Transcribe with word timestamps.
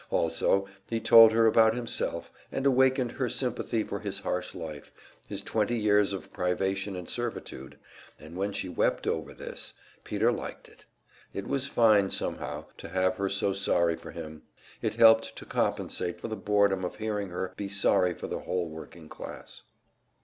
Also, 0.09 0.65
he 0.89 0.99
told 0.99 1.31
her 1.31 1.45
about 1.45 1.75
himself, 1.75 2.31
and 2.51 2.65
awakened 2.65 3.11
her 3.11 3.29
sympathy 3.29 3.83
for 3.83 3.99
his 3.99 4.17
harsh 4.17 4.55
life, 4.55 4.91
his 5.27 5.43
twenty 5.43 5.77
years 5.77 6.11
of 6.11 6.33
privation 6.33 6.95
and 6.95 7.07
servitude; 7.07 7.77
and 8.19 8.35
when 8.35 8.51
she 8.51 8.67
wept 8.67 9.05
over 9.05 9.31
this, 9.31 9.75
Peter 10.03 10.31
liked 10.31 10.67
it. 10.67 10.85
It 11.35 11.45
was 11.45 11.67
fine, 11.67 12.09
somehow, 12.09 12.65
to 12.79 12.89
have 12.89 13.17
her 13.17 13.29
so 13.29 13.53
sorry 13.53 13.95
for 13.95 14.09
him; 14.09 14.41
it 14.81 14.95
helped 14.95 15.35
to 15.35 15.45
compensate 15.45 16.15
him 16.15 16.21
for 16.21 16.27
the 16.29 16.35
boredom 16.35 16.83
of 16.83 16.95
hearing 16.95 17.29
her 17.29 17.53
be 17.55 17.69
sorry 17.69 18.15
for 18.15 18.25
the 18.25 18.39
whole 18.39 18.69
working 18.69 19.07
class. 19.07 19.61